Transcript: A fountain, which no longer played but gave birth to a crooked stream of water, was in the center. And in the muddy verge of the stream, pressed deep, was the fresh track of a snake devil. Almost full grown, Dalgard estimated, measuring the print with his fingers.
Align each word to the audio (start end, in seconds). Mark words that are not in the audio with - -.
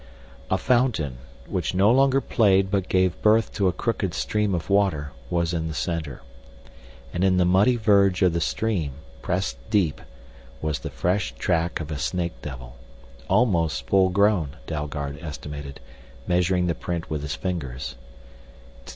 A 0.49 0.57
fountain, 0.57 1.19
which 1.45 1.75
no 1.75 1.91
longer 1.91 2.21
played 2.21 2.71
but 2.71 2.89
gave 2.89 3.21
birth 3.21 3.53
to 3.53 3.67
a 3.67 3.71
crooked 3.71 4.15
stream 4.15 4.55
of 4.55 4.67
water, 4.67 5.11
was 5.29 5.53
in 5.53 5.67
the 5.67 5.75
center. 5.75 6.23
And 7.13 7.23
in 7.23 7.37
the 7.37 7.45
muddy 7.45 7.75
verge 7.75 8.23
of 8.23 8.33
the 8.33 8.41
stream, 8.41 8.93
pressed 9.21 9.57
deep, 9.69 10.01
was 10.59 10.79
the 10.79 10.89
fresh 10.89 11.33
track 11.37 11.79
of 11.79 11.91
a 11.91 11.99
snake 11.99 12.33
devil. 12.41 12.77
Almost 13.29 13.85
full 13.85 14.09
grown, 14.09 14.57
Dalgard 14.65 15.21
estimated, 15.21 15.79
measuring 16.25 16.65
the 16.65 16.73
print 16.73 17.11
with 17.11 17.21
his 17.21 17.35
fingers. 17.35 17.93